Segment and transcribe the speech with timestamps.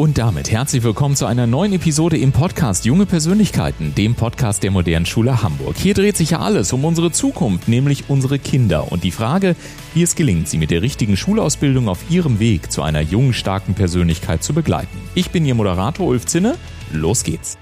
[0.00, 4.70] Und damit herzlich willkommen zu einer neuen Episode im Podcast Junge Persönlichkeiten, dem Podcast der
[4.70, 5.76] modernen Schule Hamburg.
[5.76, 9.56] Hier dreht sich ja alles um unsere Zukunft, nämlich unsere Kinder und die Frage,
[9.92, 13.74] wie es gelingt, sie mit der richtigen Schulausbildung auf ihrem Weg zu einer jungen, starken
[13.74, 14.96] Persönlichkeit zu begleiten.
[15.14, 16.56] Ich bin Ihr Moderator Ulf Zinne.
[16.94, 17.58] Los geht's.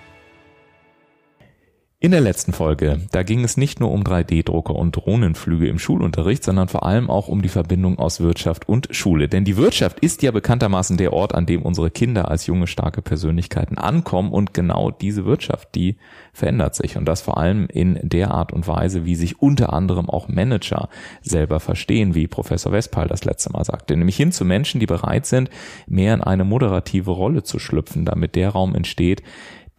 [2.00, 6.44] In der letzten Folge, da ging es nicht nur um 3D-Drucker und Drohnenflüge im Schulunterricht,
[6.44, 9.26] sondern vor allem auch um die Verbindung aus Wirtschaft und Schule.
[9.28, 13.02] Denn die Wirtschaft ist ja bekanntermaßen der Ort, an dem unsere Kinder als junge, starke
[13.02, 14.30] Persönlichkeiten ankommen.
[14.30, 15.96] Und genau diese Wirtschaft, die
[16.32, 16.96] verändert sich.
[16.96, 20.90] Und das vor allem in der Art und Weise, wie sich unter anderem auch Manager
[21.22, 25.26] selber verstehen, wie Professor Westphal das letzte Mal sagte, nämlich hin zu Menschen, die bereit
[25.26, 25.50] sind,
[25.88, 29.24] mehr in eine moderative Rolle zu schlüpfen, damit der Raum entsteht,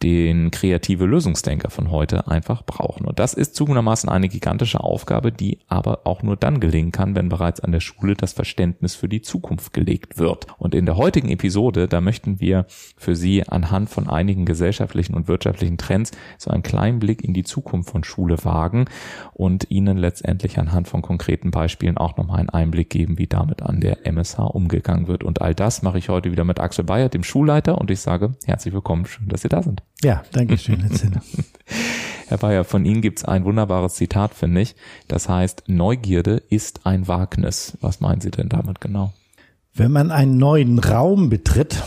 [0.02, 3.06] den kreative Lösungsdenker von heute einfach brauchen.
[3.06, 7.28] Und das ist zugegebenermaßen eine gigantische Aufgabe, die aber auch nur dann gelingen kann, wenn
[7.28, 10.46] bereits an der Schule das Verständnis für die Zukunft gelegt wird.
[10.58, 15.28] Und in der heutigen Episode, da möchten wir für Sie anhand von einigen gesellschaftlichen und
[15.28, 18.86] wirtschaftlichen Trends so einen kleinen Blick in die Zukunft von Schule wagen
[19.32, 23.80] und Ihnen letztendlich anhand von konkreten Beispielen auch nochmal einen Einblick geben, wie damit an
[23.80, 25.24] der MSH umgegangen wird.
[25.24, 28.32] Und all das mache ich heute wieder mit Axel Bayert, dem Schulleiter, und ich sage
[28.44, 29.82] herzlich willkommen, schön, dass Sie da sind.
[30.02, 31.22] Ja, danke schön, Herr Zinner.
[32.28, 34.76] Herr Bayer, von Ihnen gibt's ein wunderbares Zitat, finde ich.
[35.08, 37.76] Das heißt, Neugierde ist ein Wagnis.
[37.80, 39.12] Was meinen Sie denn damit genau?
[39.74, 41.82] Wenn man einen neuen Raum betritt,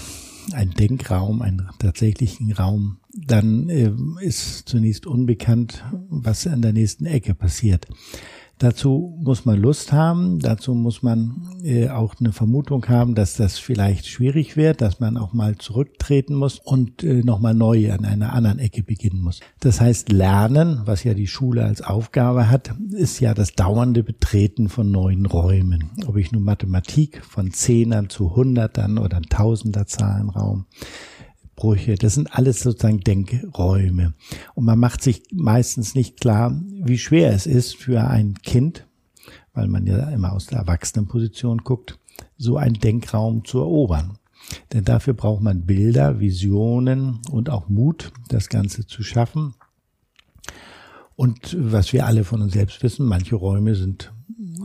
[0.54, 7.34] einen Denkraum, einen tatsächlichen Raum, dann äh, ist zunächst unbekannt, was an der nächsten Ecke
[7.34, 7.88] passiert.
[8.60, 13.58] Dazu muss man Lust haben, dazu muss man äh, auch eine Vermutung haben, dass das
[13.58, 18.32] vielleicht schwierig wird, dass man auch mal zurücktreten muss und äh, nochmal neu an einer
[18.32, 19.40] anderen Ecke beginnen muss.
[19.60, 24.70] Das heißt, Lernen, was ja die Schule als Aufgabe hat, ist ja das dauernde Betreten
[24.70, 25.92] von neuen Räumen.
[26.06, 30.66] Ob ich nun Mathematik von Zehnern zu Hundertern oder Tausender Zahlenraum
[31.56, 34.14] Brüche, das sind alles sozusagen Denkräume.
[34.56, 38.88] Und man macht sich meistens nicht klar, wie schwer es ist für ein Kind,
[39.54, 42.00] weil man ja immer aus der Erwachsenenposition guckt,
[42.38, 44.18] so einen Denkraum zu erobern.
[44.74, 49.56] Denn dafür braucht man Bilder, Visionen und auch Mut, das Ganze zu schaffen.
[51.16, 54.12] Und was wir alle von uns selbst wissen, manche Räume sind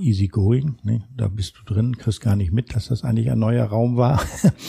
[0.00, 0.76] easy going.
[0.82, 1.02] Ne?
[1.16, 4.22] Da bist du drin, kriegst gar nicht mit, dass das eigentlich ein neuer Raum war.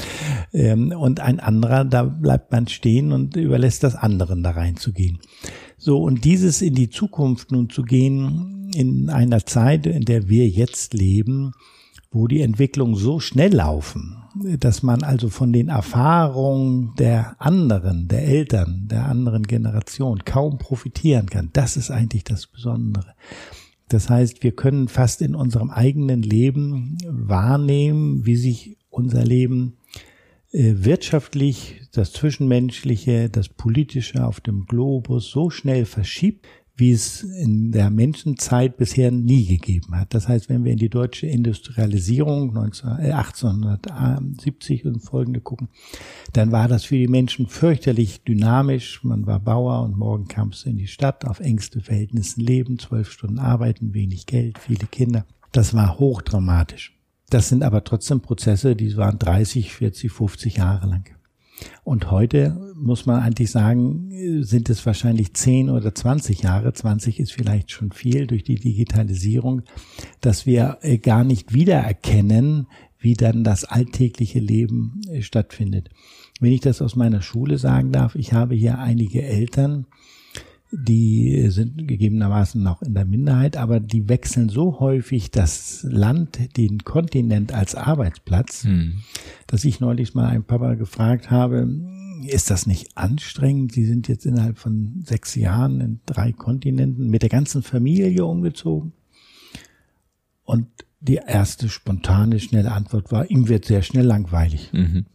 [0.53, 5.19] ähm, und ein anderer, da bleibt man stehen und überlässt das anderen da reinzugehen.
[5.77, 10.47] So, und dieses in die Zukunft nun zu gehen, in einer Zeit, in der wir
[10.47, 11.53] jetzt leben,
[12.11, 14.17] wo die Entwicklungen so schnell laufen,
[14.59, 21.27] dass man also von den Erfahrungen der anderen, der Eltern, der anderen Generation kaum profitieren
[21.27, 21.49] kann.
[21.53, 23.13] Das ist eigentlich das Besondere.
[23.89, 29.77] Das heißt, wir können fast in unserem eigenen Leben wahrnehmen, wie sich unser Leben
[30.51, 36.45] äh, wirtschaftlich, das Zwischenmenschliche, das Politische auf dem Globus so schnell verschiebt,
[36.79, 40.13] wie es in der Menschenzeit bisher nie gegeben hat.
[40.13, 45.69] Das heißt, wenn wir in die deutsche Industrialisierung 19, äh, 1870 und folgende gucken,
[46.33, 49.03] dann war das für die Menschen fürchterlich dynamisch.
[49.03, 53.11] Man war Bauer und morgen kam es in die Stadt, auf engste Verhältnissen leben, zwölf
[53.11, 55.25] Stunden arbeiten, wenig Geld, viele Kinder.
[55.51, 56.95] Das war hochdramatisch.
[57.29, 61.18] Das sind aber trotzdem Prozesse, die waren 30, 40, 50 Jahre lang.
[61.83, 64.11] Und heute muss man eigentlich sagen,
[64.43, 69.63] sind es wahrscheinlich 10 oder 20 Jahre, 20 ist vielleicht schon viel durch die Digitalisierung,
[70.21, 72.67] dass wir äh, gar nicht wiedererkennen,
[72.99, 75.89] wie dann das alltägliche Leben äh, stattfindet.
[76.39, 79.85] Wenn ich das aus meiner Schule sagen darf, ich habe hier einige Eltern,
[80.71, 86.83] die sind gegebenermaßen noch in der Minderheit, aber die wechseln so häufig das Land, den
[86.83, 89.01] Kontinent als Arbeitsplatz, hm.
[89.47, 91.67] dass ich neulich mal einen Papa gefragt habe,
[92.27, 93.71] ist das nicht anstrengend?
[93.71, 98.93] Sie sind jetzt innerhalb von sechs Jahren in drei Kontinenten mit der ganzen Familie umgezogen.
[100.43, 100.67] Und
[100.99, 104.71] die erste spontane, schnelle Antwort war, ihm wird sehr schnell langweilig.
[104.73, 105.05] Mhm.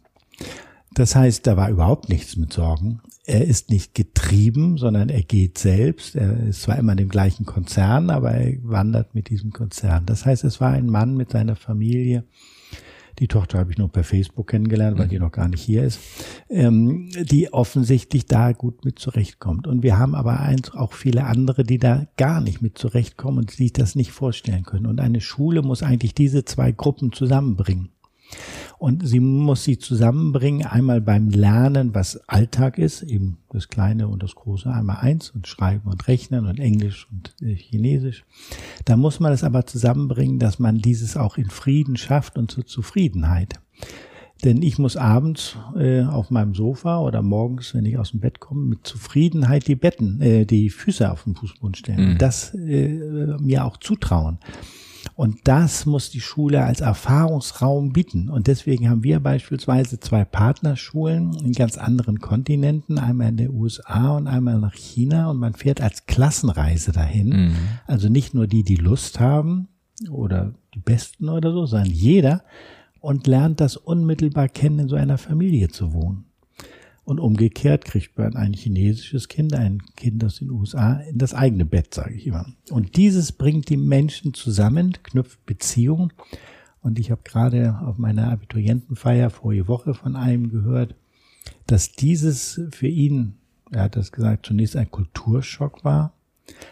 [0.95, 3.01] Das heißt, da war überhaupt nichts mit Sorgen.
[3.25, 6.15] Er ist nicht getrieben, sondern er geht selbst.
[6.15, 10.05] Er ist zwar immer in dem gleichen Konzern, aber er wandert mit diesem Konzern.
[10.05, 12.23] Das heißt, es war ein Mann mit seiner Familie.
[13.19, 15.99] Die Tochter habe ich nur per Facebook kennengelernt, weil die noch gar nicht hier ist,
[16.49, 19.67] ähm, die offensichtlich da gut mit zurechtkommt.
[19.67, 23.73] Und wir haben aber auch viele andere, die da gar nicht mit zurechtkommen und sich
[23.73, 24.85] das nicht vorstellen können.
[24.85, 27.89] Und eine Schule muss eigentlich diese zwei Gruppen zusammenbringen.
[28.77, 34.21] Und sie muss sie zusammenbringen, einmal beim Lernen, was Alltag ist, eben das Kleine und
[34.21, 38.25] das Große einmal eins und Schreiben und Rechnen und Englisch und äh, Chinesisch.
[38.83, 42.65] Da muss man es aber zusammenbringen, dass man dieses auch in Frieden schafft und zur
[42.65, 43.59] Zufriedenheit.
[44.43, 48.39] Denn ich muss abends äh, auf meinem Sofa oder morgens, wenn ich aus dem Bett
[48.41, 52.13] komme, mit Zufriedenheit die Betten, äh, die Füße auf den Fußboden stellen.
[52.13, 52.17] Mhm.
[52.17, 54.39] Das äh, mir auch zutrauen.
[55.15, 58.29] Und das muss die Schule als Erfahrungsraum bieten.
[58.29, 64.17] Und deswegen haben wir beispielsweise zwei Partnerschulen in ganz anderen Kontinenten, einmal in den USA
[64.17, 65.29] und einmal nach China.
[65.31, 67.29] Und man fährt als Klassenreise dahin.
[67.29, 67.55] Mhm.
[67.87, 69.69] Also nicht nur die, die Lust haben
[70.09, 72.43] oder die Besten oder so, sondern jeder
[72.99, 76.25] und lernt das unmittelbar kennen, in so einer Familie zu wohnen.
[77.05, 81.63] Und umgekehrt kriegt man ein chinesisches Kind, ein Kind aus den USA, in das eigene
[81.63, 82.47] Bett, sage ich immer.
[82.71, 86.11] Und dieses bringt die Menschen zusammen, knüpft Beziehungen.
[86.81, 90.95] Und ich habe gerade auf meiner Abiturientenfeier vorige Woche von einem gehört,
[91.67, 93.35] dass dieses für ihn,
[93.71, 96.13] er hat das gesagt, zunächst ein Kulturschock war,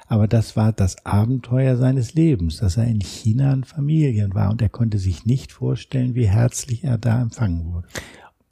[0.08, 4.62] aber das war das Abenteuer seines Lebens, dass er in China in Familien war und
[4.62, 7.88] er konnte sich nicht vorstellen, wie herzlich er da empfangen wurde.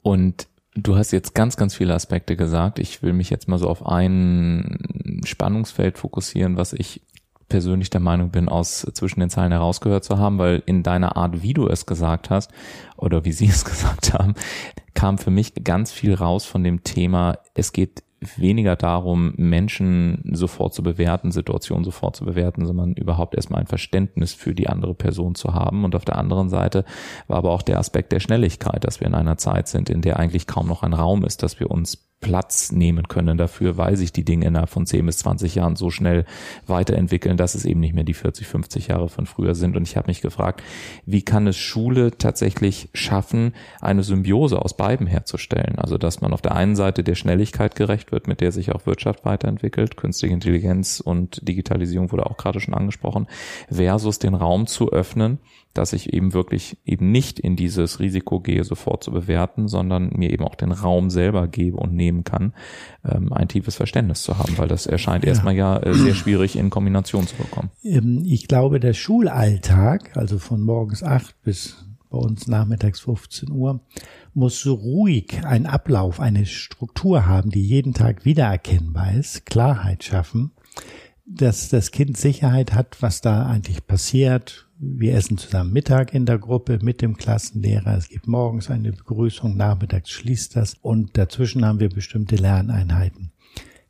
[0.02, 2.78] Und Du hast jetzt ganz, ganz viele Aspekte gesagt.
[2.78, 7.02] Ich will mich jetzt mal so auf ein Spannungsfeld fokussieren, was ich
[7.48, 11.42] persönlich der Meinung bin, aus zwischen den Zeilen herausgehört zu haben, weil in deiner Art,
[11.42, 12.50] wie du es gesagt hast
[12.96, 14.34] oder wie sie es gesagt haben,
[14.94, 18.02] kam für mich ganz viel raus von dem Thema, es geht
[18.36, 24.32] weniger darum, Menschen sofort zu bewerten, Situationen sofort zu bewerten, sondern überhaupt erstmal ein Verständnis
[24.32, 25.84] für die andere Person zu haben.
[25.84, 26.84] Und auf der anderen Seite
[27.26, 30.18] war aber auch der Aspekt der Schnelligkeit, dass wir in einer Zeit sind, in der
[30.18, 34.12] eigentlich kaum noch ein Raum ist, dass wir uns Platz nehmen können dafür, weil sich
[34.12, 36.24] die Dinge innerhalb von 10 bis 20 Jahren so schnell
[36.66, 39.76] weiterentwickeln, dass es eben nicht mehr die 40, 50 Jahre von früher sind.
[39.76, 40.62] Und ich habe mich gefragt,
[41.04, 45.78] wie kann es Schule tatsächlich schaffen, eine Symbiose aus beiden herzustellen?
[45.78, 48.86] Also, dass man auf der einen Seite der Schnelligkeit gerecht wird, mit der sich auch
[48.86, 53.26] Wirtschaft weiterentwickelt, künstliche Intelligenz und Digitalisierung wurde auch gerade schon angesprochen,
[53.68, 55.40] versus den Raum zu öffnen,
[55.74, 60.30] dass ich eben wirklich eben nicht in dieses Risiko gehe, sofort zu bewerten, sondern mir
[60.30, 62.52] eben auch den Raum selber gebe und nehmen kann,
[63.04, 65.30] ähm, ein tiefes Verständnis zu haben, weil das erscheint ja.
[65.30, 67.70] erstmal ja äh, sehr schwierig in Kombination zu bekommen.
[67.82, 73.80] Ähm, ich glaube, der Schulalltag, also von morgens acht bis bei uns nachmittags 15 Uhr,
[74.34, 80.52] muss so ruhig ein Ablauf, eine Struktur haben, die jeden Tag wiedererkennbar ist, Klarheit schaffen,
[81.24, 86.38] dass das Kind Sicherheit hat, was da eigentlich passiert, wir essen zusammen Mittag in der
[86.38, 87.96] Gruppe mit dem Klassenlehrer.
[87.96, 93.30] Es gibt morgens eine Begrüßung, nachmittags schließt das und dazwischen haben wir bestimmte Lerneinheiten.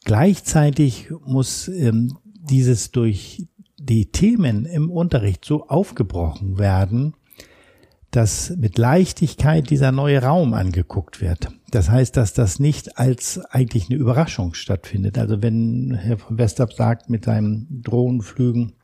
[0.04, 3.48] Gleichzeitig muss ähm, dieses durch
[3.78, 7.14] die Themen im Unterricht so aufgebrochen werden,
[8.10, 11.48] dass mit Leichtigkeit dieser neue Raum angeguckt wird.
[11.70, 15.16] Das heißt, dass das nicht als eigentlich eine Überraschung stattfindet.
[15.16, 18.74] Also wenn Herr von Westerb sagt, mit seinen Drohnenflügen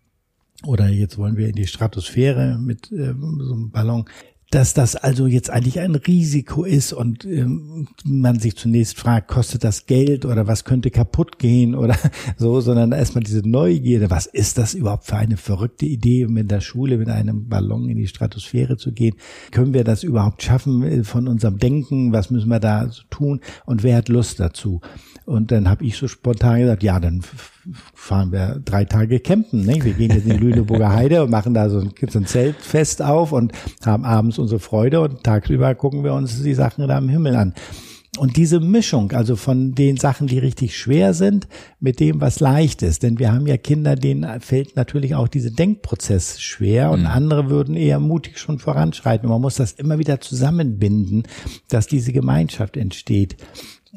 [0.65, 4.07] oder jetzt wollen wir in die Stratosphäre mit äh, so einem Ballon,
[4.51, 9.63] dass das also jetzt eigentlich ein Risiko ist und ähm, man sich zunächst fragt, kostet
[9.63, 11.97] das Geld oder was könnte kaputt gehen oder
[12.39, 16.63] so, sondern erstmal diese Neugierde, was ist das überhaupt für eine verrückte Idee, mit der
[16.63, 19.17] Schule mit einem Ballon in die Stratosphäre zu gehen?
[19.51, 22.13] Können wir das überhaupt schaffen äh, von unserem Denken?
[22.13, 23.41] Was müssen wir da tun?
[23.67, 24.81] Und wer hat Lust dazu?
[25.27, 27.23] Und dann habe ich so spontan gesagt, ja, dann
[27.95, 29.65] fahren wir drei Tage campen.
[29.65, 29.83] Ne?
[29.83, 33.03] Wir gehen jetzt in die Lüneburger Heide und machen da so ein, so ein Zeltfest
[33.03, 33.53] auf und
[33.85, 37.55] haben abends unsere Freude und tagsüber gucken wir uns die Sachen da am Himmel an.
[38.19, 41.47] Und diese Mischung, also von den Sachen, die richtig schwer sind,
[41.79, 43.03] mit dem, was leicht ist.
[43.03, 47.07] Denn wir haben ja Kinder, denen fällt natürlich auch dieser Denkprozess schwer und mhm.
[47.07, 49.27] andere würden eher mutig schon voranschreiten.
[49.27, 51.25] Und man muss das immer wieder zusammenbinden,
[51.69, 53.37] dass diese Gemeinschaft entsteht.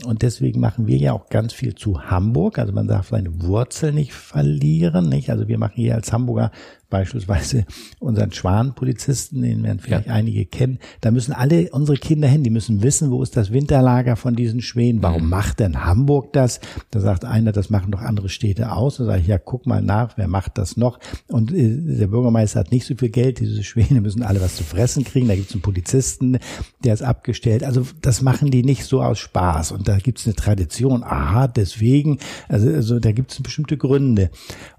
[0.06, 2.60] Und deswegen machen wir ja auch ganz viel zu Hamburg.
[2.60, 5.30] Also man darf seine Wurzel nicht verlieren, nicht?
[5.30, 6.52] Also wir machen hier als Hamburger
[6.92, 7.66] beispielsweise
[8.00, 10.14] unseren Schwanpolizisten, den werden vielleicht ja.
[10.14, 14.16] einige kennen, da müssen alle unsere Kinder hin, die müssen wissen, wo ist das Winterlager
[14.16, 15.30] von diesen Schwänen, warum mhm.
[15.30, 16.60] macht denn Hamburg das?
[16.92, 18.98] Da sagt einer, das machen doch andere Städte aus.
[18.98, 21.00] Da sage ich, ja, guck mal nach, wer macht das noch?
[21.28, 24.64] Und äh, der Bürgermeister hat nicht so viel Geld, diese Schwäne müssen alle was zu
[24.64, 26.38] fressen kriegen, da gibt es einen Polizisten,
[26.84, 27.64] der ist abgestellt.
[27.64, 31.48] Also das machen die nicht so aus Spaß und da gibt es eine Tradition, aha,
[31.48, 32.20] deswegen,
[32.50, 34.30] also, also da gibt es bestimmte Gründe.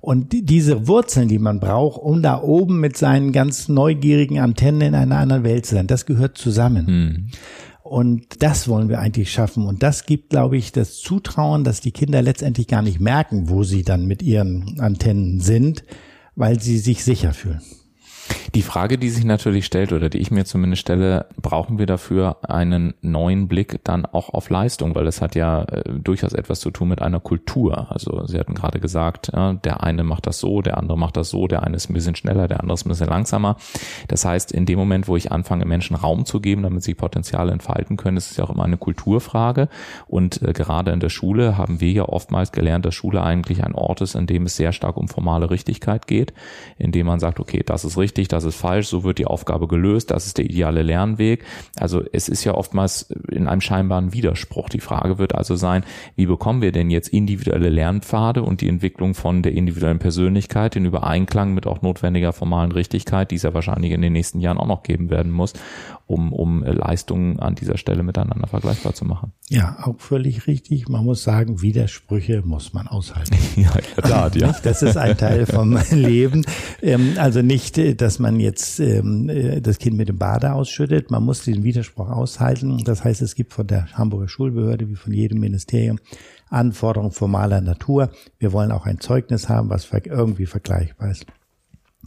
[0.00, 4.94] Und diese Wurzeln, die man braucht, um da oben mit seinen ganz neugierigen Antennen in
[4.94, 5.87] einer anderen Welt zu sein.
[5.87, 6.87] Das gehört zusammen.
[6.87, 7.26] Mhm.
[7.82, 9.66] Und das wollen wir eigentlich schaffen.
[9.66, 13.64] Und das gibt, glaube ich, das Zutrauen, dass die Kinder letztendlich gar nicht merken, wo
[13.64, 15.85] sie dann mit ihren Antennen sind,
[16.35, 17.61] weil sie sich sicher fühlen.
[18.55, 22.37] Die Frage, die sich natürlich stellt oder die ich mir zumindest stelle, brauchen wir dafür
[22.43, 26.71] einen neuen Blick dann auch auf Leistung, weil das hat ja äh, durchaus etwas zu
[26.71, 27.91] tun mit einer Kultur.
[27.91, 31.31] Also Sie hatten gerade gesagt, ja, der eine macht das so, der andere macht das
[31.31, 33.57] so, der eine ist ein bisschen schneller, der andere ist ein bisschen langsamer.
[34.09, 37.52] Das heißt, in dem Moment, wo ich anfange, Menschen Raum zu geben, damit sie Potenziale
[37.52, 39.69] entfalten können, ist es ja auch immer eine Kulturfrage.
[40.09, 43.75] Und äh, gerade in der Schule haben wir ja oftmals gelernt, dass Schule eigentlich ein
[43.75, 46.35] Ort ist, in dem es sehr stark um formale Richtigkeit geht,
[46.76, 49.69] in dem man sagt, okay, das ist richtig, das ist falsch, so wird die Aufgabe
[49.69, 51.45] gelöst, das ist der ideale Lernweg.
[51.78, 54.69] Also es ist ja oftmals in einem scheinbaren Widerspruch.
[54.69, 55.85] Die Frage wird also sein,
[56.16, 60.85] wie bekommen wir denn jetzt individuelle Lernpfade und die Entwicklung von der individuellen Persönlichkeit in
[60.85, 64.66] Übereinklang mit auch notwendiger formalen Richtigkeit, die es ja wahrscheinlich in den nächsten Jahren auch
[64.66, 65.52] noch geben werden muss,
[66.07, 69.33] um, um Leistungen an dieser Stelle miteinander vergleichbar zu machen.
[69.49, 70.88] Ja, auch völlig richtig.
[70.88, 73.37] Man muss sagen, Widersprüche muss man aushalten.
[73.57, 74.54] ja, Tat, ja.
[74.62, 76.45] Das ist ein Teil vom Leben.
[76.83, 81.12] Ähm, also nicht, äh, dass man jetzt ähm, äh, das Kind mit dem Bade ausschüttet.
[81.12, 82.82] Man muss den Widerspruch aushalten.
[82.85, 86.00] Das heißt, es gibt von der Hamburger Schulbehörde wie von jedem Ministerium
[86.50, 88.11] Anforderungen formaler Natur.
[88.38, 91.26] Wir wollen auch ein Zeugnis haben, was irgendwie vergleichbar ist.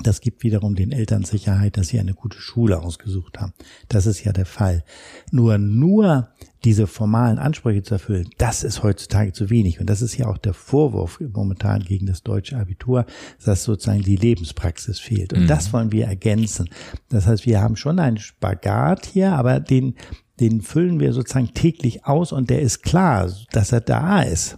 [0.04, 3.54] Das gibt wiederum den Eltern Sicherheit, dass sie eine gute Schule ausgesucht haben.
[3.88, 4.84] Das ist ja der Fall.
[5.32, 6.30] Nur, nur
[6.66, 9.80] diese formalen Ansprüche zu erfüllen, das ist heutzutage zu wenig.
[9.80, 13.06] Und das ist ja auch der Vorwurf momentan gegen das deutsche Abitur,
[13.44, 15.32] dass sozusagen die Lebenspraxis fehlt.
[15.32, 15.48] Und mhm.
[15.48, 16.70] das wollen wir ergänzen.
[17.10, 19.96] Das heißt, wir haben schon einen Spagat hier, aber den,
[20.40, 24.58] den füllen wir sozusagen täglich aus und der ist klar, dass er da ist.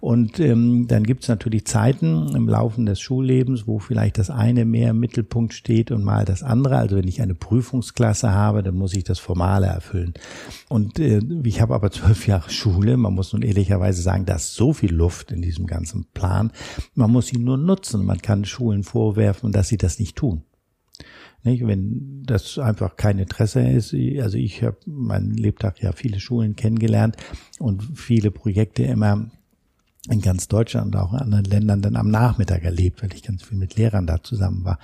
[0.00, 4.66] Und ähm, dann gibt es natürlich Zeiten im Laufe des Schullebens, wo vielleicht das eine
[4.66, 6.76] mehr im Mittelpunkt steht und mal das andere.
[6.76, 10.12] Also wenn ich eine Prüfungsklasse habe, dann muss ich das Formale erfüllen.
[10.68, 12.98] Und äh, ich habe aber zwölf Jahre Schule.
[12.98, 16.52] Man muss nun ehrlicherweise sagen, da ist so viel Luft in diesem ganzen Plan.
[16.94, 18.04] Man muss ihn nur nutzen.
[18.04, 20.42] Man kann Schulen vorwerfen, dass sie das nicht tun.
[21.44, 21.66] Nicht?
[21.66, 27.16] Wenn das einfach kein Interesse ist, also ich habe mein Lebtag ja viele Schulen kennengelernt
[27.58, 29.30] und viele Projekte immer
[30.10, 33.42] in ganz Deutschland und auch in anderen Ländern dann am Nachmittag erlebt, weil ich ganz
[33.42, 34.78] viel mit Lehrern da zusammen war.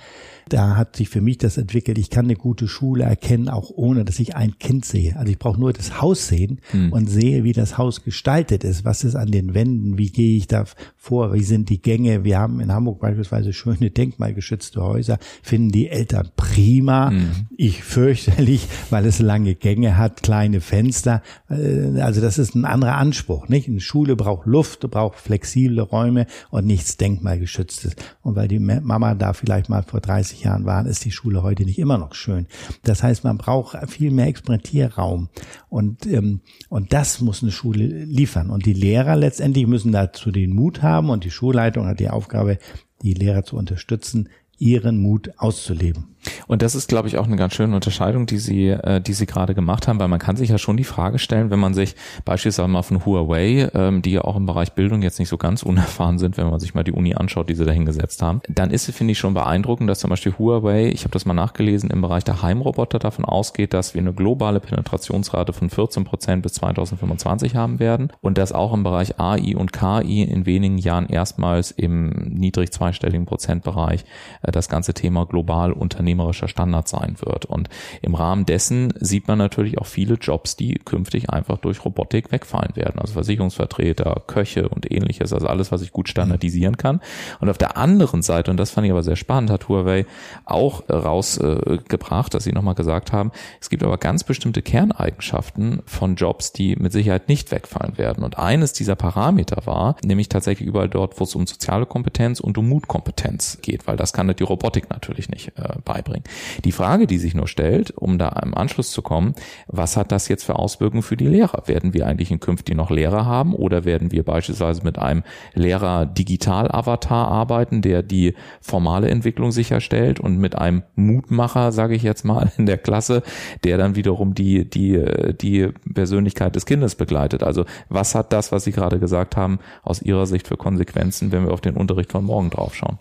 [0.49, 4.03] Da hat sich für mich das entwickelt, ich kann eine gute Schule erkennen, auch ohne
[4.03, 5.15] dass ich ein Kind sehe.
[5.17, 6.91] Also ich brauche nur das Haus sehen hm.
[6.91, 10.47] und sehe, wie das Haus gestaltet ist, was ist an den Wänden, wie gehe ich
[10.47, 10.65] da
[10.97, 12.23] vor, wie sind die Gänge.
[12.23, 17.11] Wir haben in Hamburg beispielsweise schöne denkmalgeschützte Häuser, finden die Eltern prima.
[17.11, 17.47] Hm.
[17.57, 21.21] Ich fürchterlich, weil es lange Gänge hat, kleine Fenster.
[21.47, 23.49] Äh, also das ist ein anderer Anspruch.
[23.49, 23.69] Nicht?
[23.69, 27.95] Eine Schule braucht Luft, braucht auch flexible Räume und nichts denkmalgeschütztes.
[28.21, 31.63] Und weil die Mama da vielleicht mal vor 30 Jahren war, ist die Schule heute
[31.63, 32.47] nicht immer noch schön.
[32.83, 35.29] Das heißt, man braucht viel mehr Experimentierraum.
[35.69, 38.49] Und, ähm, und das muss eine Schule liefern.
[38.49, 42.57] Und die Lehrer letztendlich müssen dazu den Mut haben und die Schulleitung hat die Aufgabe,
[43.01, 46.15] die Lehrer zu unterstützen, ihren Mut auszuleben.
[46.47, 49.25] Und das ist, glaube ich, auch eine ganz schöne Unterscheidung, die Sie, äh, die Sie
[49.25, 51.95] gerade gemacht haben, weil man kann sich ja schon die Frage stellen, wenn man sich
[52.25, 55.63] beispielsweise mal von Huawei, ähm, die ja auch im Bereich Bildung jetzt nicht so ganz
[55.63, 58.71] unerfahren sind, wenn man sich mal die Uni anschaut, die sie da hingesetzt haben, dann
[58.71, 61.89] ist es, finde ich, schon beeindruckend, dass zum Beispiel Huawei, ich habe das mal nachgelesen,
[61.89, 66.53] im Bereich der Heimroboter davon ausgeht, dass wir eine globale Penetrationsrate von 14 Prozent bis
[66.53, 71.71] 2025 haben werden und dass auch im Bereich AI und KI in wenigen Jahren erstmals
[71.71, 74.05] im niedrig zweistelligen Prozentbereich
[74.43, 77.45] äh, das ganze Thema global Unternehmen unternehmerischer Standard sein wird.
[77.45, 77.69] Und
[78.01, 82.75] im Rahmen dessen sieht man natürlich auch viele Jobs, die künftig einfach durch Robotik wegfallen
[82.75, 82.99] werden.
[82.99, 87.01] Also Versicherungsvertreter, Köche und ähnliches, also alles, was ich gut standardisieren kann.
[87.39, 90.05] Und auf der anderen Seite, und das fand ich aber sehr spannend, hat Huawei
[90.45, 96.51] auch rausgebracht, dass sie nochmal gesagt haben, es gibt aber ganz bestimmte Kerneigenschaften von Jobs,
[96.51, 98.23] die mit Sicherheit nicht wegfallen werden.
[98.23, 102.57] Und eines dieser Parameter war, nämlich tatsächlich überall dort, wo es um soziale Kompetenz und
[102.57, 106.23] um Mutkompetenz geht, weil das kann die Robotik natürlich nicht äh, beibringen beibringen.
[106.63, 109.35] Die Frage, die sich nur stellt, um da im Anschluss zu kommen,
[109.67, 111.63] was hat das jetzt für Auswirkungen für die Lehrer?
[111.67, 117.27] Werden wir eigentlich in Künftig noch Lehrer haben oder werden wir beispielsweise mit einem Lehrer-Digital-Avatar
[117.27, 122.65] arbeiten, der die formale Entwicklung sicherstellt und mit einem Mutmacher, sage ich jetzt mal, in
[122.65, 123.21] der Klasse,
[123.63, 125.03] der dann wiederum die, die,
[125.39, 127.43] die Persönlichkeit des Kindes begleitet?
[127.43, 131.45] Also was hat das, was Sie gerade gesagt haben, aus Ihrer Sicht für Konsequenzen, wenn
[131.45, 132.97] wir auf den Unterricht von morgen draufschauen?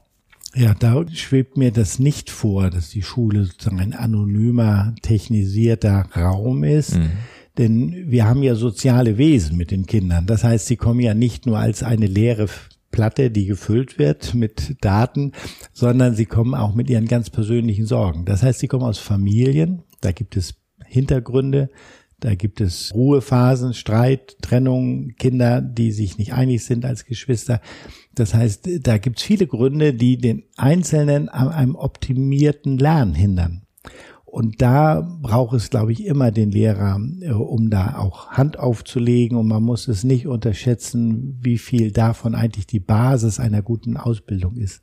[0.55, 6.65] Ja, da schwebt mir das nicht vor, dass die Schule sozusagen ein anonymer, technisierter Raum
[6.65, 6.97] ist.
[6.97, 7.11] Mhm.
[7.59, 10.27] Denn wir haben ja soziale Wesen mit den Kindern.
[10.27, 12.49] Das heißt, sie kommen ja nicht nur als eine leere
[12.91, 15.33] Platte, die gefüllt wird mit Daten,
[15.73, 18.25] sondern sie kommen auch mit ihren ganz persönlichen Sorgen.
[18.25, 20.55] Das heißt, sie kommen aus Familien, da gibt es
[20.87, 21.71] Hintergründe,
[22.21, 27.61] Da gibt es Ruhephasen, Streit, Trennung, Kinder, die sich nicht einig sind als Geschwister.
[28.15, 33.63] Das heißt, da gibt es viele Gründe, die den Einzelnen an einem optimierten Lernen hindern.
[34.31, 39.37] Und da braucht es, glaube ich, immer den Lehrer, äh, um da auch Hand aufzulegen.
[39.37, 44.57] Und man muss es nicht unterschätzen, wie viel davon eigentlich die Basis einer guten Ausbildung
[44.57, 44.83] ist.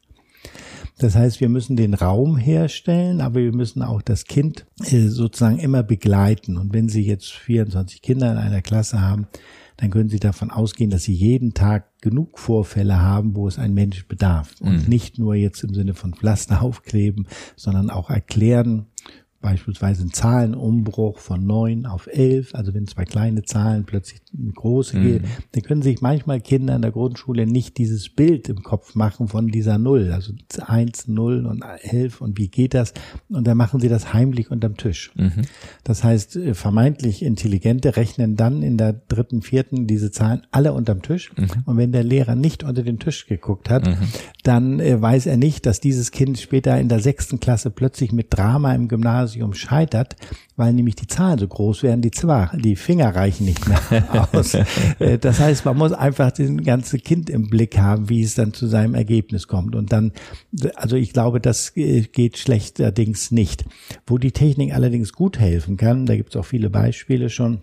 [0.99, 5.59] Das heißt, wir müssen den Raum herstellen, aber wir müssen auch das Kind äh, sozusagen
[5.59, 6.57] immer begleiten.
[6.57, 9.27] Und wenn Sie jetzt 24 Kinder in einer Klasse haben,
[9.77, 13.75] dann können Sie davon ausgehen, dass Sie jeden Tag genug Vorfälle haben, wo es ein
[13.75, 14.55] Mensch bedarf.
[14.59, 14.89] Und mhm.
[14.89, 18.87] nicht nur jetzt im Sinne von Pflaster aufkleben, sondern auch erklären,
[19.41, 24.97] beispielsweise ein Zahlenumbruch von neun auf elf, also wenn zwei kleine Zahlen plötzlich eine große
[24.97, 25.03] mhm.
[25.03, 29.27] gehen, dann können sich manchmal Kinder in der Grundschule nicht dieses Bild im Kopf machen
[29.27, 30.33] von dieser Null, also
[30.65, 32.93] eins, null und elf und wie geht das?
[33.29, 35.11] Und dann machen sie das heimlich unterm Tisch.
[35.15, 35.43] Mhm.
[35.83, 41.03] Das heißt, äh, vermeintlich Intelligente rechnen dann in der dritten, vierten diese Zahlen alle unterm
[41.03, 41.31] Tisch.
[41.37, 41.47] Mhm.
[41.65, 43.97] Und wenn der Lehrer nicht unter den Tisch geguckt hat, mhm.
[44.43, 48.27] dann äh, weiß er nicht, dass dieses Kind später in der sechsten Klasse plötzlich mit
[48.35, 50.15] Drama im Gymnasium Gymnasium scheitert,
[50.55, 54.53] weil nämlich die Zahlen so groß werden, die, zwar, die Finger reichen nicht mehr aus.
[54.99, 58.53] Äh, das heißt, man muss einfach den ganze Kind im Blick haben, wie es dann
[58.53, 59.75] zu seinem Ergebnis kommt.
[59.75, 60.11] Und dann,
[60.75, 63.65] also ich glaube, das geht schlechterdings nicht.
[64.05, 67.61] Wo die Technik allerdings gut helfen kann, da gibt es auch viele Beispiele schon,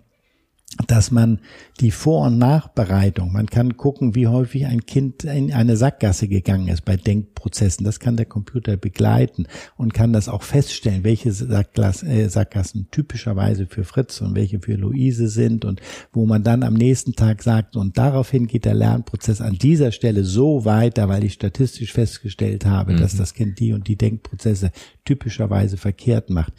[0.87, 1.39] dass man
[1.79, 6.67] die Vor- und Nachbereitung, man kann gucken, wie häufig ein Kind in eine Sackgasse gegangen
[6.67, 7.85] ist bei Denkprozessen.
[7.85, 13.83] Das kann der Computer begleiten und kann das auch feststellen, welche äh, Sackgassen typischerweise für
[13.83, 17.97] Fritz und welche für Luise sind und wo man dann am nächsten Tag sagt, und
[17.97, 22.97] daraufhin geht der Lernprozess an dieser Stelle so weiter, weil ich statistisch festgestellt habe, mhm.
[22.97, 24.71] dass das Kind die und die Denkprozesse
[25.05, 26.53] typischerweise verkehrt macht.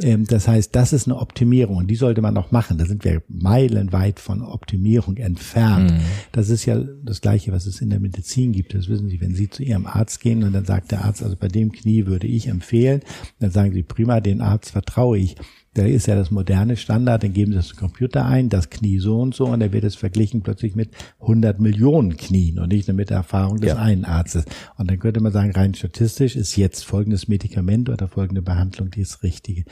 [0.00, 2.78] Ähm, das heißt, das ist eine Optimierung und die sollte man noch machen.
[2.78, 3.22] Da sind wir
[3.56, 5.92] meilenweit von Optimierung entfernt.
[5.92, 6.00] Mhm.
[6.32, 8.74] Das ist ja das Gleiche, was es in der Medizin gibt.
[8.74, 11.36] Das wissen Sie, wenn Sie zu Ihrem Arzt gehen und dann sagt der Arzt, also
[11.36, 13.00] bei dem Knie würde ich empfehlen,
[13.38, 15.36] dann sagen Sie, prima, den Arzt vertraue ich.
[15.76, 19.20] Da ist ja das moderne Standard, dann geben Sie das Computer ein, das Knie so
[19.20, 20.88] und so, und dann wird es verglichen plötzlich mit
[21.20, 23.76] 100 Millionen Knien und nicht nur mit der Erfahrung des ja.
[23.76, 24.46] einen Arztes.
[24.78, 29.02] Und dann könnte man sagen, rein statistisch ist jetzt folgendes Medikament oder folgende Behandlung die
[29.02, 29.64] ist Richtige.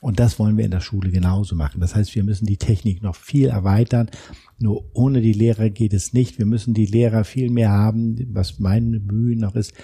[0.00, 1.80] Und das wollen wir in der Schule genauso machen.
[1.80, 4.10] Das heißt, wir müssen die Technik noch viel erweitern.
[4.58, 6.40] Nur ohne die Lehrer geht es nicht.
[6.40, 9.74] Wir müssen die Lehrer viel mehr haben, was mein Mühe noch ist,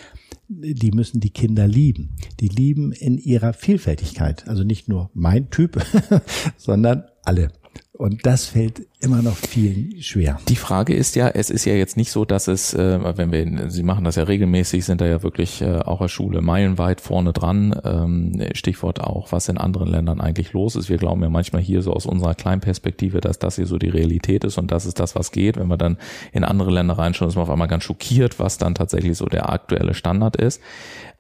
[0.49, 2.17] die müssen die Kinder lieben.
[2.41, 4.49] Die lieben in ihrer Vielfältigkeit.
[4.49, 5.79] Also nicht nur mein Typ,
[6.57, 7.53] sondern alle.
[7.99, 10.39] Und das fällt immer noch vielen schwer.
[10.49, 13.71] Die Frage ist ja, es ist ja jetzt nicht so, dass es, äh, wenn wir,
[13.71, 17.33] Sie machen das ja regelmäßig, sind da ja wirklich äh, auch als Schule meilenweit vorne
[17.33, 17.75] dran.
[17.83, 20.89] Ähm, Stichwort auch, was in anderen Ländern eigentlich los ist.
[20.89, 23.89] Wir glauben ja manchmal hier so aus unserer kleinen Perspektive, dass das hier so die
[23.89, 25.57] Realität ist und das ist das, was geht.
[25.57, 25.99] Wenn wir dann
[26.33, 29.51] in andere Länder reinschauen, ist man auf einmal ganz schockiert, was dann tatsächlich so der
[29.51, 30.63] aktuelle Standard ist.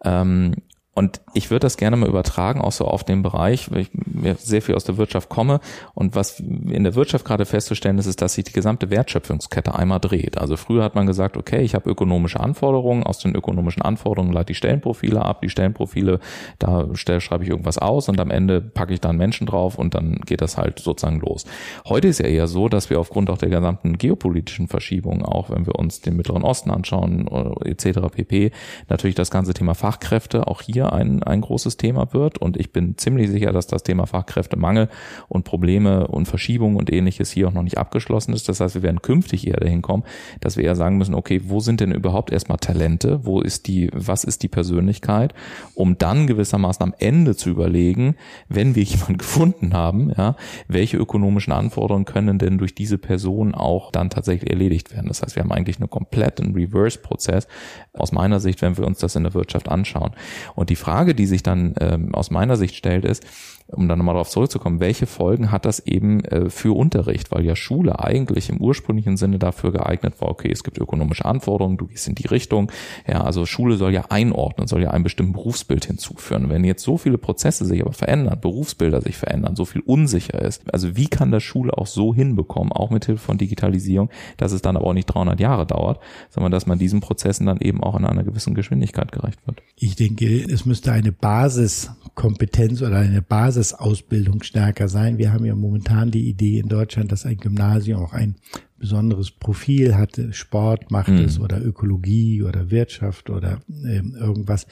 [0.04, 0.54] Ähm,
[0.98, 3.90] und ich würde das gerne mal übertragen, auch so auf den Bereich, weil ich
[4.38, 5.60] sehr viel aus der Wirtschaft komme.
[5.94, 10.00] Und was in der Wirtschaft gerade festzustellen ist, ist, dass sich die gesamte Wertschöpfungskette einmal
[10.00, 10.38] dreht.
[10.38, 14.50] Also früher hat man gesagt, okay, ich habe ökonomische Anforderungen, aus den ökonomischen Anforderungen leite
[14.50, 16.18] ich Stellenprofile ab, die Stellenprofile,
[16.58, 20.16] da schreibe ich irgendwas aus und am Ende packe ich dann Menschen drauf und dann
[20.26, 21.44] geht das halt sozusagen los.
[21.88, 25.64] Heute ist ja eher so, dass wir aufgrund auch der gesamten geopolitischen Verschiebungen, auch wenn
[25.64, 28.00] wir uns den Mittleren Osten anschauen, äh, etc.
[28.10, 28.50] pp,
[28.88, 32.38] natürlich das ganze Thema Fachkräfte auch hier ein, ein großes Thema wird.
[32.38, 34.88] Und ich bin ziemlich sicher, dass das Thema Fachkräftemangel
[35.28, 38.48] und Probleme und Verschiebungen und ähnliches hier auch noch nicht abgeschlossen ist.
[38.48, 40.04] Das heißt, wir werden künftig eher dahin kommen,
[40.40, 43.24] dass wir eher sagen müssen, okay, wo sind denn überhaupt erstmal Talente?
[43.24, 45.34] Wo ist die, was ist die Persönlichkeit?
[45.74, 48.16] Um dann gewissermaßen am Ende zu überlegen,
[48.48, 53.90] wenn wir jemanden gefunden haben, ja, welche ökonomischen Anforderungen können denn durch diese Person auch
[53.90, 55.08] dann tatsächlich erledigt werden?
[55.08, 57.46] Das heißt, wir haben eigentlich einen kompletten Reverse-Prozess
[57.92, 60.12] aus meiner Sicht, wenn wir uns das in der Wirtschaft anschauen.
[60.54, 63.24] Und die Frage, die sich dann ähm, aus meiner Sicht stellt, ist,
[63.70, 67.30] um dann nochmal darauf zurückzukommen, welche Folgen hat das eben äh, für Unterricht?
[67.30, 71.76] Weil ja Schule eigentlich im ursprünglichen Sinne dafür geeignet war, okay, es gibt ökonomische Anforderungen,
[71.76, 72.72] du gehst in die Richtung.
[73.06, 76.48] Ja, also Schule soll ja einordnen, soll ja einem bestimmten Berufsbild hinzuführen.
[76.48, 80.62] Wenn jetzt so viele Prozesse sich aber verändern, Berufsbilder sich verändern, so viel unsicher ist,
[80.72, 84.62] also wie kann das Schule auch so hinbekommen, auch mit Hilfe von Digitalisierung, dass es
[84.62, 86.00] dann aber auch nicht 300 Jahre dauert,
[86.30, 89.62] sondern dass man diesen Prozessen dann eben auch in einer gewissen Geschwindigkeit gerecht wird?
[89.76, 95.18] Ich denke, es müsste eine Basiskompetenz oder eine Basis Basisausbildung stärker sein.
[95.18, 98.36] Wir haben ja momentan die Idee in Deutschland, dass ein Gymnasium auch ein
[98.78, 101.24] besonderes Profil hat, Sport macht mhm.
[101.24, 104.66] es oder Ökologie oder Wirtschaft oder äh, irgendwas.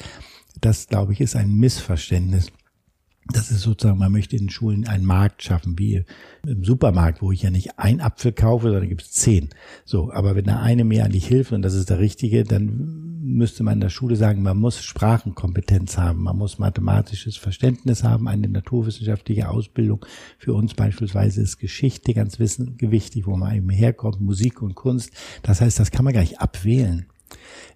[0.61, 2.53] Das, glaube ich, ist ein Missverständnis.
[3.33, 6.05] Das ist sozusagen, man möchte in Schulen einen Markt schaffen, wie
[6.47, 9.49] im Supermarkt, wo ich ja nicht ein Apfel kaufe, sondern gibt es zehn.
[9.85, 13.65] So, aber wenn der eine mir eigentlich hilft und das ist der richtige, dann müsste
[13.65, 18.49] man in der Schule sagen, man muss Sprachenkompetenz haben, man muss mathematisches Verständnis haben, eine
[18.49, 20.07] naturwissenschaftliche Ausbildung.
[20.39, 25.11] Für uns beispielsweise ist Geschichte ganz wissen, gewichtig, wo man eben herkommt, Musik und Kunst.
[25.43, 27.07] Das heißt, das kann man gar nicht abwählen.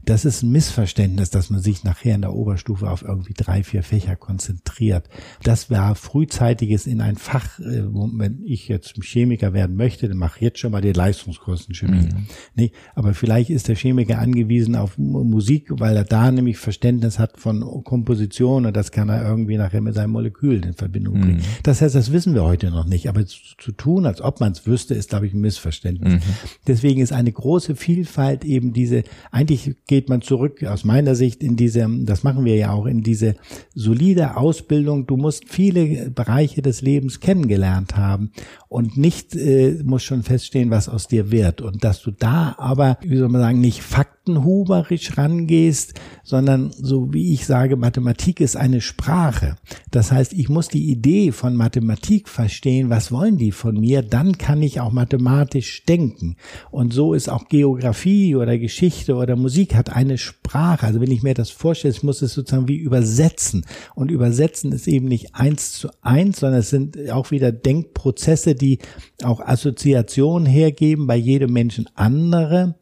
[0.04, 3.82] Das ist ein Missverständnis, dass man sich nachher in der Oberstufe auf irgendwie drei, vier
[3.82, 5.08] Fächer konzentriert.
[5.42, 10.16] Das wäre frühzeitiges in ein Fach, äh, wo, wenn ich jetzt Chemiker werden möchte, dann
[10.16, 12.08] mache ich jetzt schon mal die Leistungskosten Chemie.
[12.08, 12.26] Mhm.
[12.54, 17.38] Nee, aber vielleicht ist der Chemiker angewiesen auf Musik, weil er da nämlich Verständnis hat
[17.38, 21.36] von Komposition und das kann er irgendwie nachher mit seinem Molekül in Verbindung bringen.
[21.38, 21.62] Mhm.
[21.62, 24.52] Das heißt, das wissen wir heute noch nicht, aber zu, zu tun, als ob man
[24.52, 26.14] es wüsste, ist, glaube ich, ein Missverständnis.
[26.14, 26.20] Mhm.
[26.66, 31.56] Deswegen ist eine große Vielfalt eben diese, eigentlich geht man zurück aus meiner Sicht in
[31.56, 33.36] diese, das machen wir ja auch, in diese
[33.74, 35.06] solide Ausbildung.
[35.06, 38.32] Du musst viele Bereiche des Lebens kennengelernt haben
[38.68, 41.60] und nicht äh, muss schon feststehen, was aus dir wird.
[41.60, 47.32] Und dass du da aber, wie soll man sagen, nicht faktenhuberisch rangehst, sondern so wie
[47.34, 49.56] ich sage, Mathematik ist eine Sprache.
[49.90, 54.38] Das heißt, ich muss die Idee von Mathematik verstehen, was wollen die von mir, dann
[54.38, 56.36] kann ich auch mathematisch denken.
[56.70, 60.86] Und so ist auch Geografie oder Geschichte oder Musik hat eine Sprache.
[60.86, 63.66] Also wenn ich mir das vorstelle, ich muss es sozusagen wie übersetzen.
[63.94, 68.78] Und übersetzen ist eben nicht eins zu eins, sondern es sind auch wieder Denkprozesse, die
[69.24, 72.76] auch Assoziationen hergeben, bei jedem Menschen andere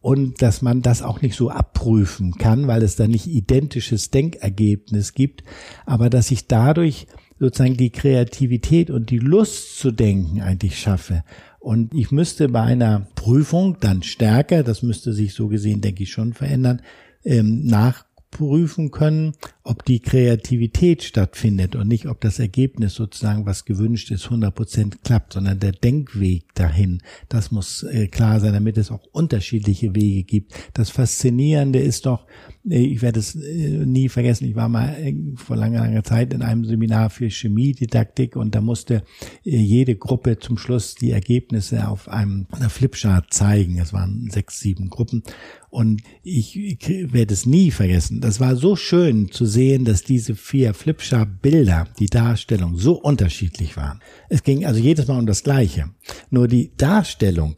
[0.00, 5.12] und dass man das auch nicht so abprüfen kann, weil es da nicht identisches Denkergebnis
[5.12, 5.42] gibt,
[5.86, 7.06] aber dass ich dadurch
[7.38, 11.22] sozusagen die Kreativität und die Lust zu denken eigentlich schaffe.
[11.58, 16.10] Und ich müsste bei einer Prüfung dann stärker, das müsste sich so gesehen, denke ich,
[16.12, 16.82] schon verändern,
[17.24, 23.64] ähm, nach prüfen können, ob die Kreativität stattfindet und nicht, ob das Ergebnis sozusagen, was
[23.64, 27.02] gewünscht ist, 100 Prozent klappt, sondern der Denkweg dahin.
[27.28, 30.52] Das muss äh, klar sein, damit es auch unterschiedliche Wege gibt.
[30.74, 32.26] Das Faszinierende ist doch,
[32.70, 34.96] ich werde es äh, nie vergessen, ich war mal
[35.36, 39.02] vor langer, langer Zeit in einem Seminar für Chemiedidaktik und da musste
[39.42, 43.78] jede Gruppe zum Schluss die Ergebnisse auf einem Flipchart zeigen.
[43.78, 45.22] Es waren sechs, sieben Gruppen
[45.70, 48.20] und ich, ich werde es nie vergessen.
[48.20, 54.00] Das war so schön zu sehen, dass diese vier Flipchart-Bilder, die Darstellung so unterschiedlich waren.
[54.28, 55.90] Es ging also jedes Mal um das Gleiche.
[56.30, 57.56] Nur die Darstellung,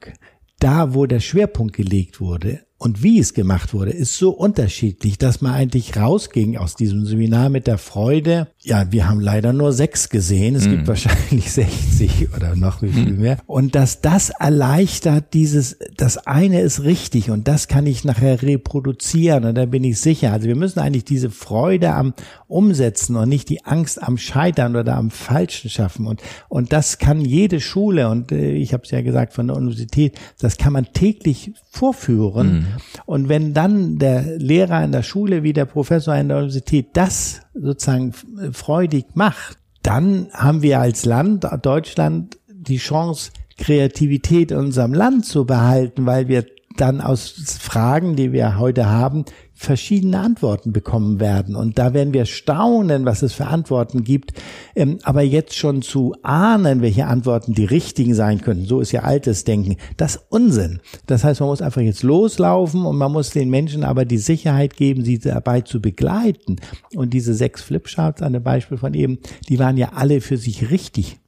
[0.58, 5.42] da wo der Schwerpunkt gelegt wurde, und wie es gemacht wurde, ist so unterschiedlich, dass
[5.42, 10.08] man eigentlich rausging aus diesem Seminar mit der Freude, ja, wir haben leider nur sechs
[10.08, 10.70] gesehen, es mm.
[10.70, 13.20] gibt wahrscheinlich 60 oder noch wie viel mm.
[13.20, 13.36] mehr.
[13.46, 19.44] Und dass das erleichtert, dieses, das eine ist richtig und das kann ich nachher reproduzieren
[19.44, 20.32] und da bin ich sicher.
[20.32, 22.14] Also wir müssen eigentlich diese Freude am
[22.48, 26.06] Umsetzen und nicht die Angst am Scheitern oder am Falschen schaffen.
[26.06, 29.56] Und, und das kann jede Schule, und äh, ich habe es ja gesagt von der
[29.58, 32.52] Universität, das kann man täglich vorführen.
[32.52, 32.66] Mm
[33.06, 37.40] und wenn dann der Lehrer in der Schule wie der Professor in der Universität das
[37.54, 38.12] sozusagen
[38.52, 45.44] freudig macht, dann haben wir als Land, Deutschland, die Chance, Kreativität in unserem Land zu
[45.44, 46.44] behalten, weil wir
[46.76, 51.54] dann aus Fragen, die wir heute haben, verschiedene Antworten bekommen werden.
[51.54, 54.32] Und da werden wir staunen, was es für Antworten gibt.
[54.74, 59.02] Ähm, aber jetzt schon zu ahnen, welche Antworten die richtigen sein könnten, so ist ja
[59.02, 60.80] altes Denken, das Unsinn.
[61.06, 64.76] Das heißt, man muss einfach jetzt loslaufen und man muss den Menschen aber die Sicherheit
[64.76, 66.56] geben, sie dabei zu begleiten.
[66.94, 70.70] Und diese sechs Flipcharts an dem Beispiel von eben, die waren ja alle für sich
[70.70, 71.18] richtig.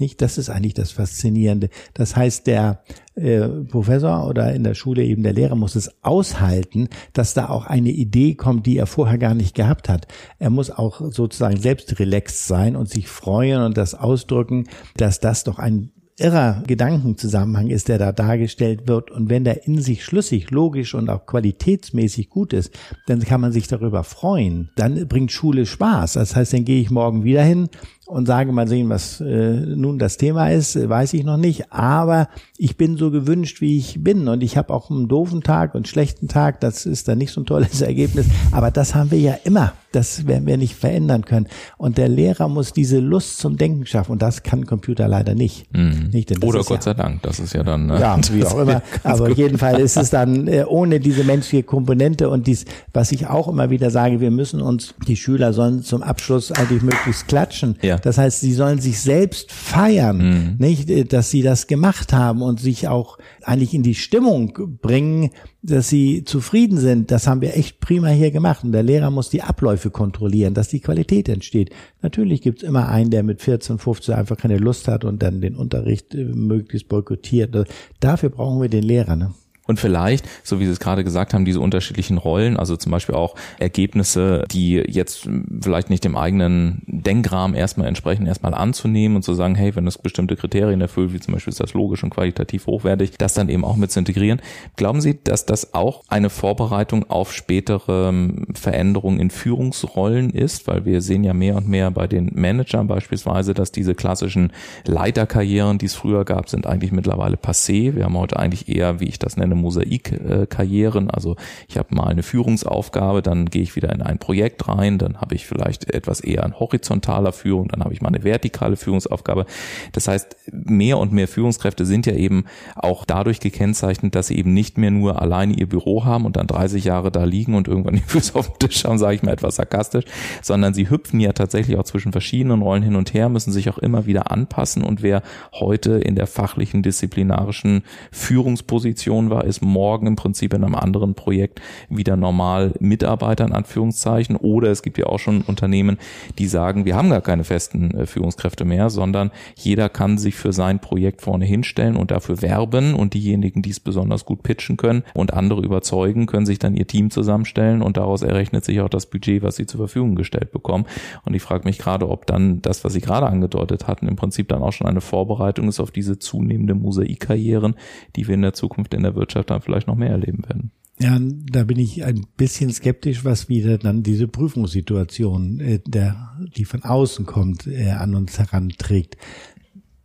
[0.00, 0.22] Nicht?
[0.22, 1.68] Das ist eigentlich das Faszinierende.
[1.94, 2.82] Das heißt, der
[3.14, 7.66] äh, Professor oder in der Schule eben der Lehrer muss es aushalten, dass da auch
[7.66, 10.06] eine Idee kommt, die er vorher gar nicht gehabt hat.
[10.38, 14.64] Er muss auch sozusagen selbst relaxed sein und sich freuen und das ausdrücken,
[14.96, 19.10] dass das doch ein irrer Gedankenzusammenhang ist, der da dargestellt wird.
[19.10, 22.72] Und wenn der in sich schlüssig, logisch und auch qualitätsmäßig gut ist,
[23.06, 24.70] dann kann man sich darüber freuen.
[24.76, 26.14] Dann bringt Schule Spaß.
[26.14, 27.68] Das heißt, dann gehe ich morgen wieder hin
[28.10, 31.72] und sage mal sehen, was äh, nun das Thema ist, weiß ich noch nicht.
[31.72, 34.28] Aber ich bin so gewünscht, wie ich bin.
[34.28, 36.60] Und ich habe auch einen doofen Tag und einen schlechten Tag.
[36.60, 38.26] Das ist dann nicht so ein tolles Ergebnis.
[38.50, 39.72] Aber das haben wir ja immer.
[39.92, 41.48] Das werden wir nicht verändern können.
[41.76, 44.12] Und der Lehrer muss diese Lust zum Denken schaffen.
[44.12, 45.72] Und das kann Computer leider nicht.
[45.74, 46.10] Mhm.
[46.12, 47.22] nicht Oder Gott ja, sei Dank.
[47.22, 47.86] Das ist ja dann.
[47.86, 48.00] Ne?
[48.00, 48.82] Ja, wie auch immer.
[49.04, 53.12] Aber auf jeden Fall ist es dann äh, ohne diese menschliche Komponente und dies, was
[53.12, 57.26] ich auch immer wieder sage, wir müssen uns, die Schüler sollen zum Abschluss eigentlich möglichst
[57.28, 57.76] klatschen.
[57.82, 60.54] Ja Das heißt, sie sollen sich selbst feiern, mhm.
[60.58, 65.30] nicht, dass sie das gemacht haben und sich auch eigentlich in die Stimmung bringen,
[65.62, 67.10] dass sie zufrieden sind.
[67.10, 68.64] Das haben wir echt prima hier gemacht.
[68.64, 71.70] Und der Lehrer muss die Abläufe kontrollieren, dass die Qualität entsteht.
[72.02, 75.56] Natürlich gibt's immer einen, der mit 14, 15 einfach keine Lust hat und dann den
[75.56, 77.54] Unterricht äh, möglichst boykottiert.
[78.00, 79.16] Dafür brauchen wir den Lehrer.
[79.16, 79.32] Ne?
[79.70, 83.14] Und vielleicht, so wie Sie es gerade gesagt haben, diese unterschiedlichen Rollen, also zum Beispiel
[83.14, 85.28] auch Ergebnisse, die jetzt
[85.62, 89.96] vielleicht nicht dem eigenen Denkrahmen erstmal entsprechen, erstmal anzunehmen und zu sagen, hey, wenn es
[89.96, 93.64] bestimmte Kriterien erfüllt, wie zum Beispiel ist das logisch und qualitativ hochwertig, das dann eben
[93.64, 94.42] auch mit zu integrieren.
[94.74, 100.66] Glauben Sie, dass das auch eine Vorbereitung auf spätere ähm, Veränderungen in Führungsrollen ist?
[100.66, 104.52] Weil wir sehen ja mehr und mehr bei den Managern beispielsweise, dass diese klassischen
[104.84, 107.94] Leiterkarrieren, die es früher gab, sind eigentlich mittlerweile passé.
[107.94, 111.10] Wir haben heute eigentlich eher, wie ich das nenne, Mosaikkarrieren.
[111.10, 111.36] Also
[111.68, 115.34] ich habe mal eine Führungsaufgabe, dann gehe ich wieder in ein Projekt rein, dann habe
[115.34, 119.46] ich vielleicht etwas eher an horizontaler Führung, dann habe ich mal eine vertikale Führungsaufgabe.
[119.92, 122.44] Das heißt, mehr und mehr Führungskräfte sind ja eben
[122.76, 126.46] auch dadurch gekennzeichnet, dass sie eben nicht mehr nur alleine ihr Büro haben und dann
[126.46, 129.32] 30 Jahre da liegen und irgendwann die Füße auf dem Tisch haben, sage ich mal
[129.32, 130.04] etwas sarkastisch,
[130.42, 133.78] sondern sie hüpfen ja tatsächlich auch zwischen verschiedenen Rollen hin und her, müssen sich auch
[133.78, 140.16] immer wieder anpassen und wer heute in der fachlichen, disziplinarischen Führungsposition war, ist morgen im
[140.16, 144.36] Prinzip in einem anderen Projekt wieder normal Mitarbeiter in Anführungszeichen.
[144.36, 145.98] Oder es gibt ja auch schon Unternehmen,
[146.38, 150.52] die sagen, wir haben gar keine festen äh, Führungskräfte mehr, sondern jeder kann sich für
[150.52, 155.04] sein Projekt vorne hinstellen und dafür werben und diejenigen, die es besonders gut pitchen können
[155.14, 159.06] und andere überzeugen, können sich dann ihr Team zusammenstellen und daraus errechnet sich auch das
[159.06, 160.86] Budget, was sie zur Verfügung gestellt bekommen.
[161.24, 164.48] Und ich frage mich gerade, ob dann das, was Sie gerade angedeutet hatten, im Prinzip
[164.48, 167.74] dann auch schon eine Vorbereitung ist auf diese zunehmende Mosaikkarrieren,
[168.16, 170.72] die wir in der Zukunft in der Wirtschaft Wirtschaft dann vielleicht noch mehr erleben werden.
[170.98, 176.66] Ja, da bin ich ein bisschen skeptisch, was wieder dann diese Prüfungssituation, äh, der, die
[176.66, 179.16] von außen kommt, äh, an uns heranträgt.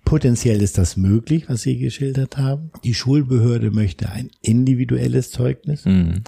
[0.06, 2.72] Potenziell ist das möglich, was Sie geschildert haben.
[2.84, 5.84] Die Schulbehörde möchte ein individuelles Zeugnis.
[5.84, 6.24] Mhm.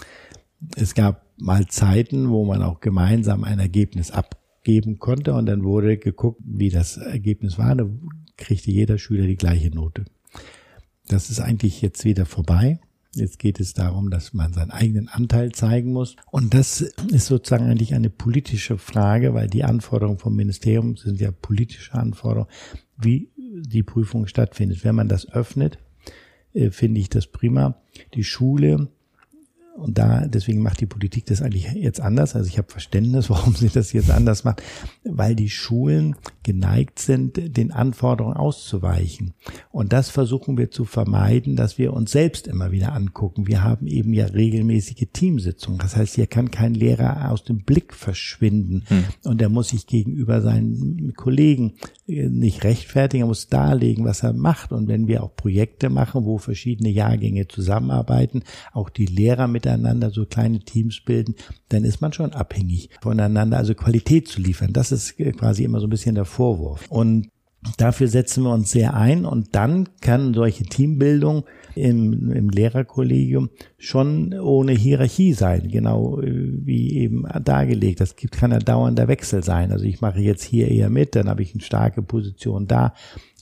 [0.76, 5.98] Es gab mal Zeiten, wo man auch gemeinsam ein Ergebnis abgeben konnte und dann wurde
[5.98, 7.74] geguckt, wie das Ergebnis war.
[7.76, 7.86] Da
[8.36, 10.06] kriegte jeder Schüler die gleiche Note.
[11.08, 12.80] Das ist eigentlich jetzt wieder vorbei.
[13.20, 16.16] Jetzt geht es darum, dass man seinen eigenen Anteil zeigen muss.
[16.32, 21.32] Und das ist sozusagen eigentlich eine politische Frage, weil die Anforderungen vom Ministerium sind ja
[21.32, 22.50] politische Anforderungen,
[22.98, 24.84] wie die Prüfung stattfindet.
[24.84, 25.80] Wenn man das öffnet,
[26.54, 27.82] äh, finde ich das prima.
[28.14, 28.90] Die Schule
[29.78, 32.36] und da, deswegen macht die Politik das eigentlich jetzt anders.
[32.36, 34.64] Also ich habe Verständnis, warum sie das jetzt anders macht,
[35.04, 39.34] weil die Schulen geneigt sind, den Anforderungen auszuweichen.
[39.72, 43.48] Und das versuchen wir zu vermeiden, dass wir uns selbst immer wieder angucken.
[43.48, 45.80] Wir haben eben ja regelmäßige Teamsitzungen.
[45.80, 48.84] Das heißt, hier kann kein Lehrer aus dem Blick verschwinden.
[48.88, 49.04] Hm.
[49.26, 51.74] Und er muss sich gegenüber seinen Kollegen
[52.08, 54.72] äh, nicht rechtfertigen, er muss darlegen, was er macht.
[54.72, 60.12] Und wenn wir auch Projekte machen, wo verschiedene Jahrgänge zusammenarbeiten, auch die Lehrer mit miteinander
[60.12, 61.36] so kleine Teams bilden,
[61.70, 64.74] dann ist man schon abhängig voneinander, also Qualität zu liefern.
[64.74, 66.86] Das ist quasi immer so ein bisschen der Vorwurf.
[66.90, 67.30] Und
[67.76, 71.44] Dafür setzen wir uns sehr ein und dann kann solche Teambildung
[71.76, 78.00] im, im Lehrerkollegium schon ohne Hierarchie sein, genau äh, wie eben dargelegt.
[78.00, 79.72] Das gibt, kann ein dauernder Wechsel sein.
[79.72, 82.94] Also ich mache jetzt hier eher mit, dann habe ich eine starke Position da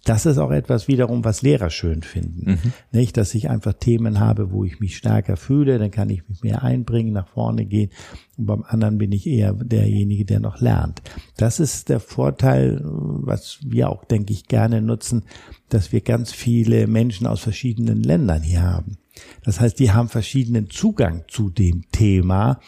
[0.06, 2.52] das ist auch etwas wiederum, was Lehrer schön finden.
[2.52, 2.74] Mhm.
[2.92, 6.44] Nicht, dass ich einfach Themen habe, wo ich mich stärker fühle, dann kann ich mich
[6.44, 7.90] mehr einbringen, nach vorne gehen.
[8.38, 11.02] Und beim anderen bin ich eher derjenige, der noch lernt.
[11.38, 15.24] Das ist der Vorteil, was wir auch, denke ich, gerne nutzen,
[15.70, 18.98] dass wir ganz viele Menschen aus verschiedenen Ländern hier haben.
[19.44, 22.60] Das heißt, die haben verschiedenen Zugang zu dem Thema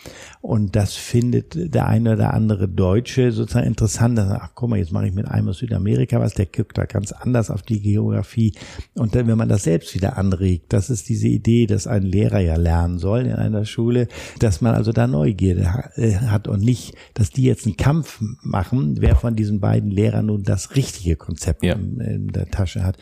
[0.42, 4.20] und das findet der eine oder andere Deutsche sozusagen interessant.
[4.20, 7.12] Ach, guck mal, jetzt mache ich mit einem aus Südamerika was, der guckt da ganz
[7.12, 8.54] anders auf die Geografie.
[8.94, 12.40] Und dann, wenn man das selbst wieder anregt, das ist diese Idee, dass ein Lehrer
[12.40, 14.08] ja lernen soll in einer Schule,
[14.40, 18.98] dass man also da Neugierde äh, hat und nicht, dass die jetzt einen Kampf machen,
[19.00, 21.74] wer von diesen beiden Lehrern nun das richtige Konzept ja.
[21.74, 22.98] in der Tasche hat.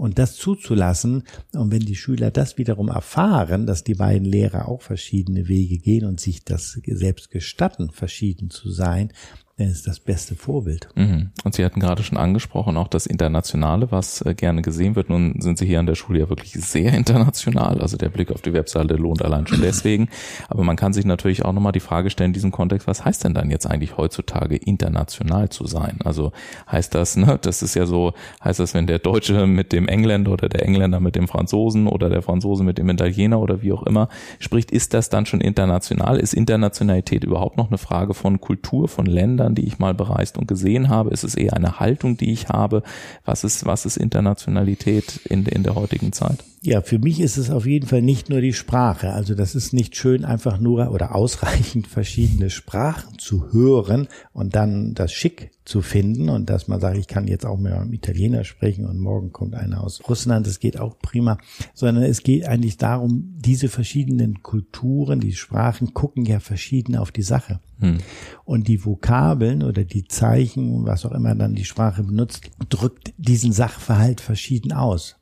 [0.00, 4.80] Und das zuzulassen, und wenn die Schüler das wiederum erfahren, dass die beiden Lehrer auch
[4.80, 9.12] verschiedene Wege gehen und sich das selbst gestatten, verschieden zu sein,
[9.60, 10.88] er ist das beste Vorbild.
[10.94, 11.30] Mhm.
[11.44, 15.10] Und Sie hatten gerade schon angesprochen, auch das Internationale, was äh, gerne gesehen wird.
[15.10, 17.80] Nun sind Sie hier an der Schule ja wirklich sehr international.
[17.80, 20.08] Also der Blick auf die Webseite lohnt allein schon deswegen.
[20.48, 23.24] Aber man kann sich natürlich auch nochmal die Frage stellen in diesem Kontext, was heißt
[23.24, 25.98] denn dann jetzt eigentlich heutzutage international zu sein?
[26.04, 26.32] Also
[26.70, 30.32] heißt das, ne, das ist ja so, heißt das, wenn der Deutsche mit dem Engländer
[30.32, 33.82] oder der Engländer mit dem Franzosen oder der Franzose mit dem Italiener oder wie auch
[33.82, 36.18] immer spricht, ist das dann schon international?
[36.18, 39.49] Ist Internationalität überhaupt noch eine Frage von Kultur, von Ländern?
[39.50, 41.10] Ländern, die ich mal bereist und gesehen habe?
[41.10, 42.82] Ist es eher eine Haltung, die ich habe?
[43.24, 46.44] Was ist, was ist Internationalität in, in der heutigen Zeit?
[46.62, 49.14] Ja, für mich ist es auf jeden Fall nicht nur die Sprache.
[49.14, 54.92] Also das ist nicht schön, einfach nur oder ausreichend verschiedene Sprachen zu hören und dann
[54.92, 58.84] das schick zu finden und dass man sagt, ich kann jetzt auch mehr Italiener sprechen
[58.84, 61.38] und morgen kommt einer aus Russland, das geht auch prima,
[61.72, 67.22] sondern es geht eigentlich darum, diese verschiedenen Kulturen, die Sprachen gucken ja verschieden auf die
[67.22, 67.60] Sache.
[67.78, 67.98] Hm.
[68.44, 73.52] Und die Vokabeln oder die Zeichen, was auch immer dann die Sprache benutzt, drückt diesen
[73.52, 75.16] Sachverhalt verschieden aus.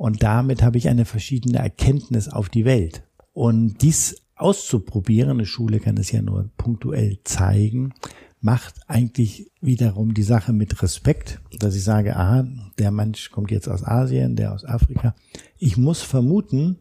[0.00, 3.02] Und damit habe ich eine verschiedene Erkenntnis auf die Welt.
[3.34, 7.92] Und dies auszuprobieren, eine Schule kann es ja nur punktuell zeigen,
[8.40, 13.68] macht eigentlich wiederum die Sache mit Respekt, dass ich sage, aha, der Mensch kommt jetzt
[13.68, 15.14] aus Asien, der aus Afrika.
[15.58, 16.78] Ich muss vermuten,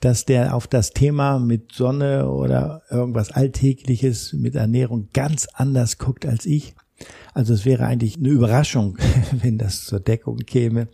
[0.00, 6.26] dass der auf das Thema mit Sonne oder irgendwas Alltägliches mit Ernährung ganz anders guckt
[6.26, 6.74] als ich.
[7.32, 8.98] Also es wäre eigentlich eine Überraschung,
[9.32, 10.88] wenn das zur Deckung käme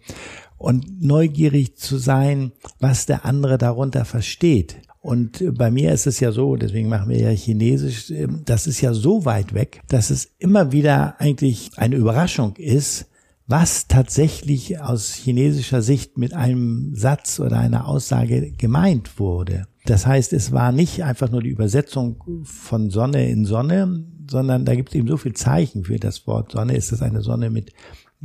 [0.57, 4.77] und neugierig zu sein, was der andere darunter versteht.
[5.01, 8.81] Und bei mir ist es ja so, deswegen machen wir ja Chinesisch, ähm, das ist
[8.81, 13.07] ja so weit weg, dass es immer wieder eigentlich eine Überraschung ist,
[13.47, 19.67] was tatsächlich aus chinesischer Sicht mit einem Satz oder einer Aussage gemeint wurde.
[19.85, 24.75] Das heißt, es war nicht einfach nur die Übersetzung von Sonne in Sonne, sondern da
[24.75, 26.75] gibt es eben so viel Zeichen für das Wort Sonne.
[26.75, 27.73] Ist das eine Sonne mit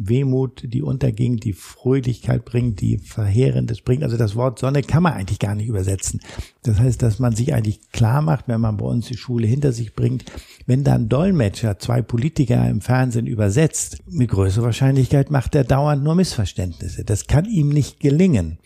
[0.01, 4.03] Wehmut, die unterging, die Fröhlichkeit bringt, die Verheerendes bringt.
[4.03, 6.21] Also das Wort Sonne kann man eigentlich gar nicht übersetzen.
[6.63, 9.73] Das heißt, dass man sich eigentlich klar macht, wenn man bei uns die Schule hinter
[9.73, 10.23] sich bringt,
[10.65, 16.15] wenn dann Dolmetscher zwei Politiker im Fernsehen übersetzt, mit größerer Wahrscheinlichkeit macht er dauernd nur
[16.15, 17.03] Missverständnisse.
[17.03, 18.57] Das kann ihm nicht gelingen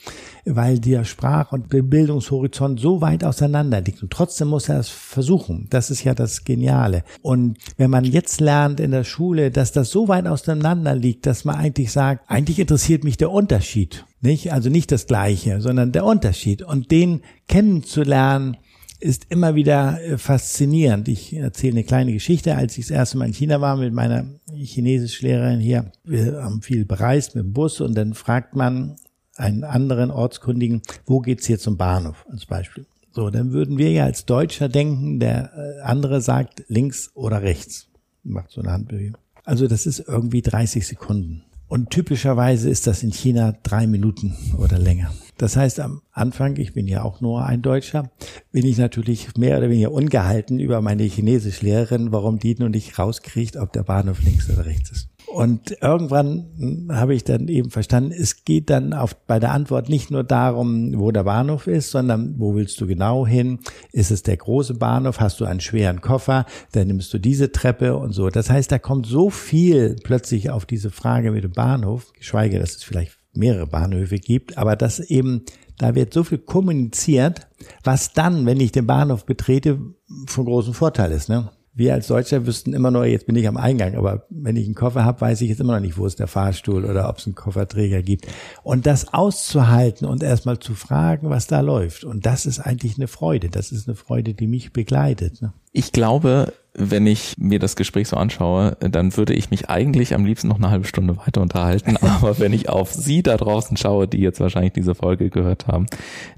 [0.45, 4.03] weil der Sprach- und Bildungshorizont so weit auseinander liegt.
[4.03, 5.67] Und trotzdem muss er es versuchen.
[5.69, 7.03] Das ist ja das Geniale.
[7.21, 11.45] Und wenn man jetzt lernt in der Schule, dass das so weit auseinander liegt, dass
[11.45, 14.05] man eigentlich sagt, eigentlich interessiert mich der Unterschied.
[14.21, 14.51] Nicht?
[14.51, 16.61] Also nicht das Gleiche, sondern der Unterschied.
[16.61, 18.57] Und den kennenzulernen,
[19.03, 21.09] ist immer wieder äh, faszinierend.
[21.09, 22.55] Ich erzähle eine kleine Geschichte.
[22.55, 26.85] Als ich das erste Mal in China war mit meiner Chinesischlehrerin hier, wir haben viel
[26.85, 28.95] bereist mit dem Bus und dann fragt man,
[29.35, 32.85] einen anderen Ortskundigen, wo geht's hier zum Bahnhof als Beispiel.
[33.11, 37.87] So, dann würden wir ja als Deutscher denken, der äh, andere sagt links oder rechts.
[38.23, 39.17] Macht so eine Handbewegung.
[39.43, 41.43] Also das ist irgendwie 30 Sekunden.
[41.67, 45.11] Und typischerweise ist das in China drei Minuten oder länger.
[45.43, 48.09] Das heißt, am Anfang, ich bin ja auch nur ein Deutscher,
[48.53, 53.57] bin ich natürlich mehr oder weniger ungehalten über meine Chinesischlehrerin, warum die nun nicht rauskriegt,
[53.57, 55.09] ob der Bahnhof links oder rechts ist.
[55.27, 60.11] Und irgendwann habe ich dann eben verstanden, es geht dann auf, bei der Antwort nicht
[60.11, 63.59] nur darum, wo der Bahnhof ist, sondern wo willst du genau hin?
[63.91, 65.19] Ist es der große Bahnhof?
[65.19, 66.45] Hast du einen schweren Koffer?
[66.71, 68.29] Dann nimmst du diese Treppe und so.
[68.29, 72.77] Das heißt, da kommt so viel plötzlich auf diese Frage mit dem Bahnhof, geschweige, dass
[72.77, 75.43] es vielleicht mehrere Bahnhöfe gibt, aber das eben,
[75.77, 77.47] da wird so viel kommuniziert,
[77.83, 79.79] was dann, wenn ich den Bahnhof betrete,
[80.27, 81.29] von großem Vorteil ist.
[81.29, 81.49] Ne?
[81.75, 84.75] wir als Deutscher wüssten immer nur, jetzt bin ich am Eingang, aber wenn ich einen
[84.75, 87.25] Koffer habe, weiß ich jetzt immer noch nicht, wo ist der Fahrstuhl oder ob es
[87.25, 88.27] einen Kofferträger gibt.
[88.61, 92.03] Und das auszuhalten und erstmal zu fragen, was da läuft.
[92.03, 93.49] Und das ist eigentlich eine Freude.
[93.49, 95.41] Das ist eine Freude, die mich begleitet.
[95.41, 95.53] Ne?
[95.71, 100.25] Ich glaube, wenn ich mir das Gespräch so anschaue, dann würde ich mich eigentlich am
[100.25, 101.97] liebsten noch eine halbe Stunde weiter unterhalten.
[102.01, 105.85] Aber wenn ich auf Sie da draußen schaue, die jetzt wahrscheinlich diese Folge gehört haben,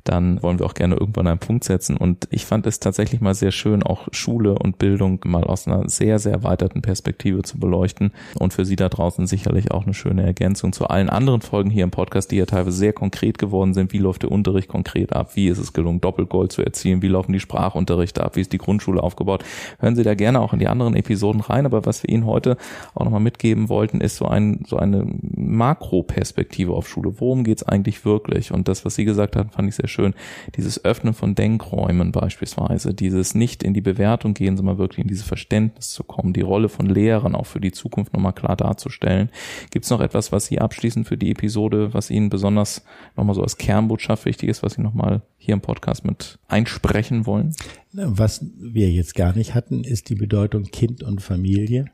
[0.03, 1.95] dann wollen wir auch gerne irgendwann einen Punkt setzen.
[1.95, 5.87] Und ich fand es tatsächlich mal sehr schön, auch Schule und Bildung mal aus einer
[5.87, 8.11] sehr, sehr erweiterten Perspektive zu beleuchten.
[8.37, 11.85] Und für Sie da draußen sicherlich auch eine schöne Ergänzung zu allen anderen Folgen hier
[11.85, 13.93] im Podcast, die ja teilweise sehr konkret geworden sind.
[13.93, 15.35] Wie läuft der Unterricht konkret ab?
[15.35, 17.01] Wie ist es gelungen, Doppelgold zu erzielen?
[17.01, 18.35] Wie laufen die Sprachunterrichte ab?
[18.35, 19.45] Wie ist die Grundschule aufgebaut?
[19.79, 22.25] Hören Sie da gerne gerne auch in die anderen Episoden rein, aber was wir Ihnen
[22.25, 22.57] heute
[22.95, 27.19] auch nochmal mitgeben wollten, ist so ein, so eine Makroperspektive auf Schule.
[27.19, 28.51] Worum geht's eigentlich wirklich?
[28.51, 30.15] Und das, was Sie gesagt haben, fand ich sehr schön.
[30.57, 35.27] Dieses Öffnen von Denkräumen beispielsweise, dieses nicht in die Bewertung gehen, sondern wirklich in dieses
[35.27, 39.29] Verständnis zu kommen, die Rolle von Lehrern auch für die Zukunft nochmal klar darzustellen.
[39.69, 42.83] Gibt es noch etwas, was Sie abschließend für die Episode, was Ihnen besonders
[43.15, 47.53] nochmal so als Kernbotschaft wichtig ist, was Sie nochmal hier im Podcast mit einsprechen wollen?
[47.97, 51.85] Was wir jetzt gar nicht hatten, ist die Bedeutung Kind und Familie.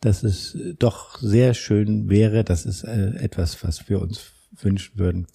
[0.00, 5.26] Dass es doch sehr schön wäre, das ist äh, etwas, was wir uns wünschen würden,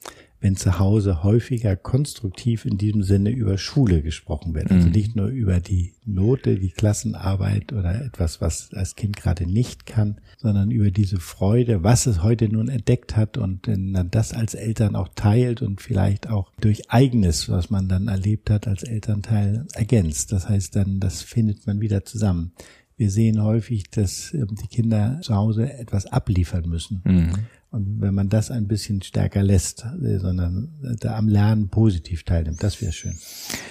[0.45, 4.69] wenn zu Hause häufiger konstruktiv in diesem Sinne über Schule gesprochen wird.
[4.69, 4.93] Also mhm.
[4.93, 10.21] nicht nur über die Note, die Klassenarbeit oder etwas, was das Kind gerade nicht kann,
[10.37, 14.95] sondern über diese Freude, was es heute nun entdeckt hat und dann das als Eltern
[14.95, 20.31] auch teilt und vielleicht auch durch eigenes, was man dann erlebt hat als Elternteil ergänzt.
[20.31, 22.51] Das heißt dann, das findet man wieder zusammen.
[22.97, 27.01] wir sehen häufig, dass ähm, die Kinder zu Hause etwas abliefern müssen.
[27.03, 27.33] Mhm.
[27.75, 30.69] Und wenn man das ein bisschen stärker lässt, äh, sondern
[31.01, 33.17] da am Lernen positiv teilnimmt, das wäre schön.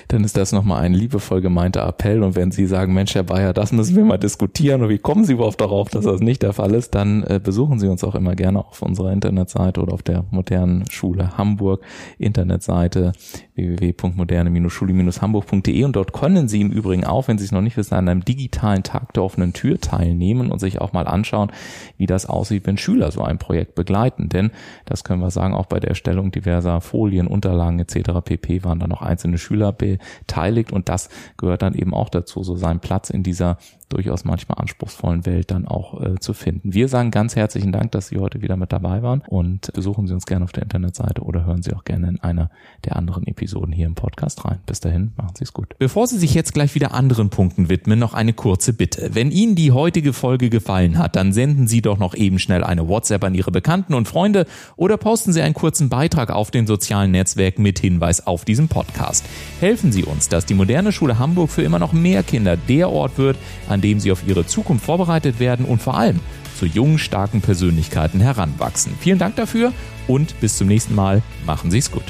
[0.08, 2.22] Dann ist das nochmal ein liebevoll gemeinter Appell.
[2.22, 5.24] Und wenn Sie sagen, Mensch, Herr Bayer, das müssen wir mal diskutieren und wie kommen
[5.24, 8.14] Sie überhaupt darauf, dass das nicht der Fall ist, dann äh, besuchen Sie uns auch
[8.14, 11.82] immer gerne auf unserer Internetseite oder auf der modernen Schule Hamburg
[12.18, 13.12] Internetseite
[13.54, 18.08] www.moderne-schule-hamburg.de und dort können Sie im Übrigen auch, wenn Sie es noch nicht wissen, an
[18.08, 21.52] einem digitalen Tag der offenen Tür teilnehmen und sich auch mal anschauen,
[21.96, 24.28] wie das aussieht, wenn Schüler so ein Projekt begleiten.
[24.28, 24.50] Denn,
[24.86, 28.10] das können wir sagen, auch bei der Erstellung diverser Folien, Unterlagen etc.
[28.24, 28.64] pp.
[28.64, 32.80] waren da noch einzelne Schüler beteiligt und das gehört dann eben auch dazu, so seinen
[32.80, 33.58] Platz in dieser
[33.88, 36.74] durchaus manchmal anspruchsvollen Welt dann auch äh, zu finden.
[36.74, 40.14] Wir sagen ganz herzlichen Dank, dass Sie heute wieder mit dabei waren und besuchen Sie
[40.14, 42.50] uns gerne auf der Internetseite oder hören Sie auch gerne in einer
[42.84, 44.58] der anderen Episoden hier im Podcast rein.
[44.66, 45.74] Bis dahin, machen Sie es gut.
[45.78, 49.10] Bevor Sie sich jetzt gleich wieder anderen Punkten widmen, noch eine kurze Bitte.
[49.12, 52.88] Wenn Ihnen die heutige Folge gefallen hat, dann senden Sie doch noch eben schnell eine
[52.88, 57.10] WhatsApp an Ihre Bekannten und Freunde oder posten Sie einen kurzen Beitrag auf den sozialen
[57.10, 59.24] Netzwerken mit Hinweis auf diesen Podcast.
[59.60, 63.18] Helfen Sie uns, dass die moderne Schule Hamburg für immer noch mehr Kinder der Ort
[63.18, 63.36] wird,
[63.68, 66.18] an dem sie auf ihre Zukunft vorbereitet werden und vor allem
[66.58, 68.94] zu jungen, starken Persönlichkeiten heranwachsen.
[68.98, 69.72] Vielen Dank dafür
[70.08, 71.22] und bis zum nächsten Mal.
[71.46, 72.04] Machen Sie es gut.